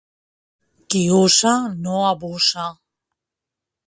Qui 0.93 1.01
usa 1.17 1.53
no 1.83 1.99
abusa. 2.13 2.65